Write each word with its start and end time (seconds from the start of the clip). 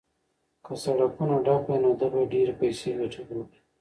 که 0.65 0.73
سړکونه 0.83 1.35
ډک 1.45 1.63
وای 1.67 1.79
نو 1.83 1.91
ده 1.99 2.07
به 2.13 2.21
ډېرې 2.31 2.53
پیسې 2.61 2.89
ګټلې 2.99 3.33
وای. 3.37 3.57